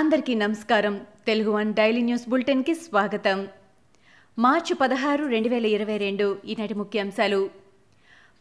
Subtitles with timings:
[0.00, 1.00] అందరికీ నమస్కారం.
[1.26, 3.48] Telugu one daily news బులెటిన్కి స్వాగతం.
[4.38, 7.50] మార్చి పదహారు రెండు వేల ఇరవై రెండు ఈనాటి ముఖ్యాంశాలు.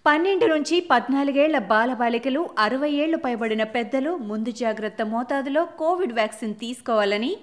[0.06, 7.37] పన్నెండు నుంచి పద్నాలుగేళ్ళ బాలబాలికలు అరవై ఏళ్ళు పైబడిన పెద్దలు ముందు జాగ్రత్త మోతాదులో కోవిడ్ వ్యాక్సిన్ తీసుకోవాలని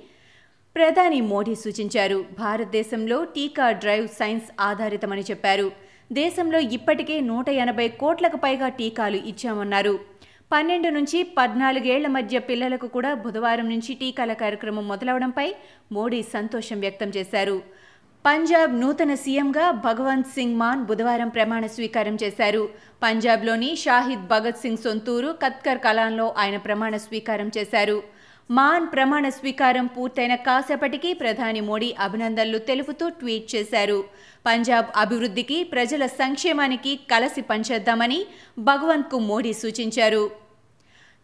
[0.76, 2.24] ప్రధాని మోడీ సూచించారు.
[2.38, 5.72] భారతదేశంలో టీకా డ్రైవ్ సైన్స్ ఆధారితమని చెప్పారు.
[6.12, 10.16] దేశంలో ఇప్పటికే నూట ఎనభై కోట్లకు పైగా టీకాలు ఇచ్చామన్నారు.
[10.50, 15.46] పన్నెండు నుంచి పద్నాలుగేళ్ళ మధ్య పిల్లలకు కూడా బుధవారం నుంచి టీకాల కార్యక్రమం మొదలవడంపై
[15.92, 17.56] మోడీ సంతోషం వ్యక్తం చేశారు.
[18.24, 22.62] పంజాబ్ నూతన సీఎంగా భగవంత్ సింగ్ మాన్ బుధవారం ప్రమాణ స్వీకారం చేశారు.
[23.02, 27.98] పంజాబ్లోని షాహిద్ భగత్ సింగ్ సొంతూరు కత్కర్ కలాన్లో ఆయన ప్రమాణ స్వీకారం చేశారు.
[28.50, 34.04] మాన్ ప్రమాణ స్వీకారం పూర్తయిన కాసేపటికి ప్రధాని మోడీ అభినందనలు తెలుపుతూ ట్వీట్ చేశారు.
[34.46, 38.26] పంజాబ్ అభివృద్ధికి ప్రజల సంక్షేమానికి కలసి పనిచేద్దామని
[38.58, 40.30] భగవంత్కు మోడీ సూచించారు.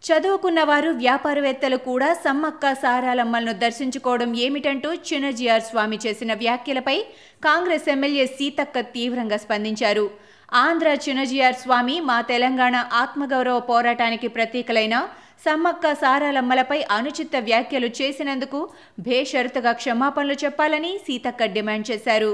[0.05, 7.03] చదువుకున్నవారు వ్యాపారవేత్తలు కూడా సమ్మక్క సారాలమ్మలను దర్శించుకోవడం ఏమిటంటూ చిన్నజీఆర్ స్వామి చేసిన వ్యాఖ్యలపై
[7.45, 10.11] కాంగ్రెస్ ఎమ్మెల్యే సీతక్క తీవ్రంగా స్పందించారు.
[10.53, 15.09] ఆంధ్ర చిన్నజీఆర్ స్వామి మా తెలంగాణ ఆత్మగౌరవ పోరాటానికి ప్రతీకలైన
[15.45, 18.59] సమ్మక్క సారాలమ్మలపై అనుచిత వ్యాఖ్యలు చేసినందుకు
[19.07, 22.33] బేషరతుగా క్షమాపణలు చెప్పాలని సీతక్క డిమాండ్ చేశారు.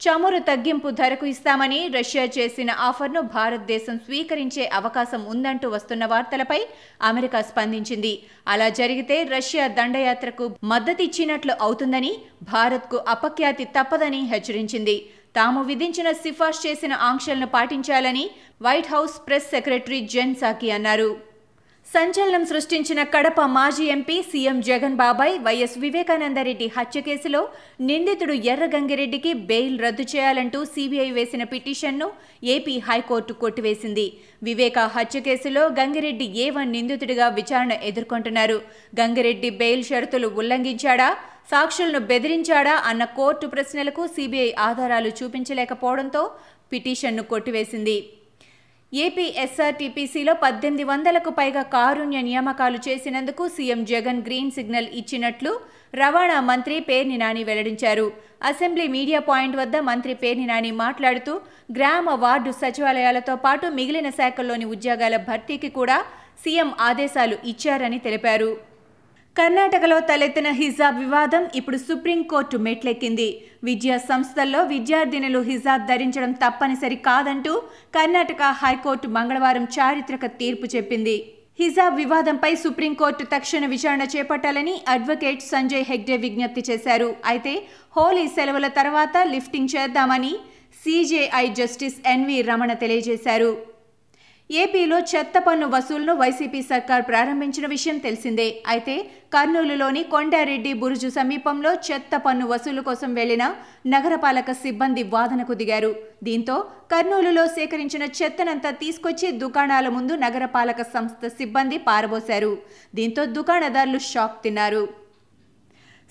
[0.00, 6.60] చమురు తగ్గింపు ధరకు ఇస్తామని రష్యా చేసిన ఆఫర్ను భారతదేశం స్వీకరించే అవకాశం ఉందంటూ వస్తున్న వార్తలపై
[7.10, 8.12] అమెరికా స్పందించింది.
[8.48, 12.12] అలా జరిగితే రష్యా దండయాత్రకు మద్దతిచ్చినట్లు అవుతుందని
[12.52, 14.96] భారత్కు అపఖ్యాతి తప్పదని హెచ్చరించింది.
[15.36, 18.30] తాము విధించిన సిఫార్సు చేసిన ఆంక్షలను పాటించాలని
[18.62, 21.29] White House press secretary Jen Psaki అన్నారు.
[21.94, 27.40] సంచలనం సృష్టించిన కడప మాజీ ఎంపీ సీఎం జగన్ బాబాయ్ వైఎస్ వివేకానందరెడ్డి హత్య కేసులో
[27.88, 32.08] నిందితుడు ఎర్ర గంగిరెడ్డికి బెయిల్ రద్దు చేయాలంటూ సీబీఐ వేసిన పిటిషన్ను
[32.54, 34.06] ఏపీ హైకోర్టు కొట్టివేసింది.
[34.42, 38.60] వివేక హత్య కేసులో గంగిరెడ్డి ఏ వన్ నిందితుడిగా విచారణ ఎదుర్కొంటున్నారు.
[39.00, 41.10] గంగిరెడ్డి బెయిల్ షరతులు ఉల్లంఘించాడా?
[41.50, 42.76] సాక్షులను బెదిరించాడా?
[42.92, 46.24] అన్న కోర్టు ప్రశ్నలకు సీబీఐ ఆధారాలు చూపించలేకపోవడంతో
[46.72, 47.98] పిటిషన్ను కొట్టివేసింది.
[48.92, 55.52] ఏపీ ఎస్ఆర్టీపీసీలో పద్దెనిమిది వందలకు పైగా కారుణ్య నియామకాలు చేసినందుకు సీఎం జగన్ గ్రీన్ సిగ్నల్ ఇచ్చినట్లు
[56.00, 58.06] రవాణా మంత్రి పేర్ని నాని వెల్లడించారు.
[58.50, 61.34] అసెంబ్లీ మీడియా పాయింట్ వద్ద మంత్రి పేర్ని నాని మాట్లాడుతూ
[61.76, 65.98] గ్రామ వార్డు సచివాలయాలతో పాటు మిగిలిన శాఖల్లోని ఉద్యోగాల భర్తీకి కూడా
[66.44, 68.50] సీఎం ఆదేశాలు ఇచ్చారని తెలిపారు.
[69.36, 73.28] కర్ణాటకలో తలెత్తిన హిజాబ్ వివాదం ఇప్పుడు సుప్రీంకోర్టు మెట్లెక్కింది.
[73.66, 77.52] విద్యా సంస్థల్లో విద్యార్థినులు హిజాబ్ ధరించడం తప్పనిసరి కాదంటూ
[77.96, 81.16] కర్ణాటక హైకోర్టు మంగళవారం చారిత్రక తీర్పు చెప్పింది.
[81.60, 87.10] హిజాబ్ వివాదంపై సుప్రీంకోర్టు తక్షణ విచారణ చేపట్టాలని అడ్వకేట్ సంజయ్ హెగ్డే విజ్ఞప్తి చేశారు.
[87.32, 87.54] అయితే
[87.96, 90.32] హోలీ సెలవుల తర్వాత లిఫ్టింగ్ చేద్దామని
[90.84, 93.52] సీజేఐ జస్టిస్ ఎన్వి రమణ తెలియజేశారు.
[94.50, 98.46] ఏపీలో చెత్త పన్ను వసూలును వైసీపీ సర్కార్ ప్రారంభించిన విషయం తెలిసిందే.
[98.72, 98.94] అయితే
[99.34, 103.44] కర్నూలులోని కొండారెడ్డి బురుజు సమీపంలో చెత్త పన్ను వసూలు కోసం వెళ్ళిన
[103.94, 105.92] నగరపాలక సిబ్బంది వాదనకు దిగారు.
[106.28, 106.56] దీంతో
[106.92, 112.52] కర్నూలులో సేకరించిన చెత్తనంతా తీసుకొచ్చి దుకాణాల ముందు నగరపాలక సంస్థ సిబ్బంది పారబోశారు.
[112.94, 114.82] దీంతో దుకాణదారులు షాక్ తిన్నారు.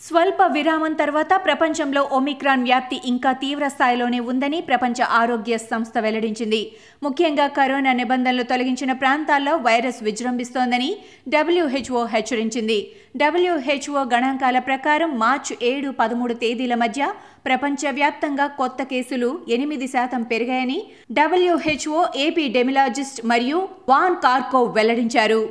[0.01, 6.61] స్వల్ప విరామం తర్వాత ప్రపంచంలో ఒమిక్రాన్ వ్యాప్తి ఇంకా తీవ్ర స్థాయిలోనే ఉందని ప్రపంచ ఆరోగ్య సంస్థ వెల్లడించింది.
[7.03, 10.89] ముఖ్యంగా కరోనా నిబంధనలు తొలగించిన ప్రాంతాల్లో వైరస్ విజృంభిస్తోందని
[11.35, 12.79] డబ్ల్యూహెచ్ఓ హెచ్చరించింది.
[13.17, 17.11] డబ్ల్యూహెచ్ఓ గణాంకాల ప్రకారం మార్చి ఏడు పదమూడు తేదీల మధ్య
[17.45, 25.41] ప్రపంచవ్యాప్తంగా కొత్త కేసులు ఎనిమిది శాతం పెరిగాయని డబ్ల్యూహెచ్ఓ ఏపీ డెమిలాజిస్ట్ మరియు వాన్ కార్కో వెల్లడించారు.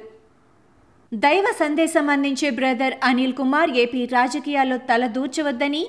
[1.12, 5.80] దైవ సందేశం అందించే బ్రదర్ అనిల్ కుమార్ ఏపీ రాజకీయాల్లో తలదూర్చవద్దని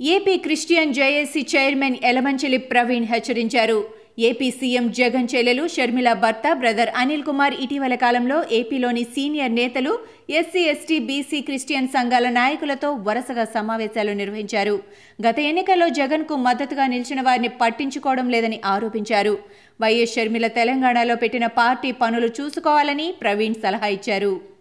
[0.00, 3.78] AP Christian JAC chairman Elamanchili Praveen హెచ్చరించారు.
[4.18, 9.92] ఏపీ సీఎం జగన్ చెల్లెలు షర్మిల భర్త బ్రదర్ అనిల్ కుమార్ ఇటీవల కాలంలో ఏపీలోని సీనియర్ నేతలు
[10.30, 14.76] ఎస్సీ ఎస్టీ బీసీ క్రిస్టియన్ సంఘాల నాయకులతో వరుసగా సమావేశాలు నిర్వహించారు.
[15.26, 19.38] గత ఎన్నికల్లో జగన్కు మద్దతుగా నిలిచిన వారిని పట్టించుకోవడం లేదని ఆరోపించారు.
[19.80, 24.53] వైఎస్ షర్మిల తెలంగాణలో పెట్టిన పార్టీ పనులు చూసుకోవాలని ప్రవీణ్ సలహా ఇచ్చారు.